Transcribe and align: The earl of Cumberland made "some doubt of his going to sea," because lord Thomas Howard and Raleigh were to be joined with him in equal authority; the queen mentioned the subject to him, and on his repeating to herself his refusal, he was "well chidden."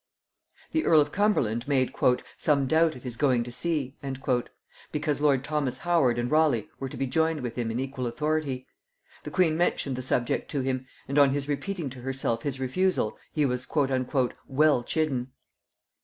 The 0.71 0.83
earl 0.83 0.99
of 0.99 1.11
Cumberland 1.11 1.67
made 1.67 1.93
"some 2.35 2.65
doubt 2.65 2.95
of 2.95 3.03
his 3.03 3.15
going 3.15 3.43
to 3.43 3.51
sea," 3.51 3.95
because 4.91 5.21
lord 5.21 5.43
Thomas 5.43 5.77
Howard 5.77 6.17
and 6.17 6.31
Raleigh 6.31 6.69
were 6.79 6.89
to 6.89 6.97
be 6.97 7.05
joined 7.05 7.41
with 7.41 7.55
him 7.55 7.69
in 7.69 7.79
equal 7.79 8.07
authority; 8.07 8.65
the 9.21 9.29
queen 9.29 9.55
mentioned 9.55 9.95
the 9.95 10.01
subject 10.01 10.49
to 10.49 10.61
him, 10.61 10.87
and 11.07 11.19
on 11.19 11.33
his 11.33 11.47
repeating 11.47 11.91
to 11.91 12.01
herself 12.01 12.41
his 12.41 12.59
refusal, 12.59 13.15
he 13.31 13.45
was 13.45 13.67
"well 14.49 14.83
chidden." 14.83 15.27